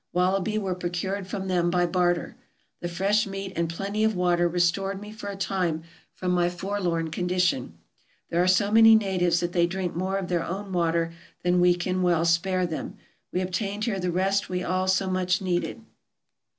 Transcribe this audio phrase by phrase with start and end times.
[0.13, 2.35] Wallaby were procured from them by barter.
[2.79, 5.83] The fresh meat and plenty of water restored me for a time
[6.15, 7.77] from my forlorn condition.
[8.31, 11.75] There are so many natives that they drink more of their own water than we
[11.75, 12.97] can well spare them.
[13.31, 15.85] We obtained here the rest we all so much needed.